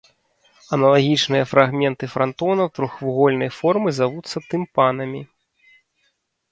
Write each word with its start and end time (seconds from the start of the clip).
Аналагічныя 0.77 1.43
фрагменты 1.51 2.05
франтонаў 2.15 2.67
трохвугольнай 2.79 3.49
формы 3.59 3.89
завуцца 4.01 4.37
тымпанамі. 4.49 5.21